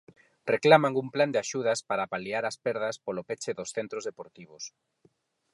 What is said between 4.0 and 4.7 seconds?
deportivos.